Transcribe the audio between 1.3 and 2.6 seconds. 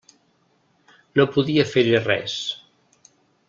podia fer-hi res.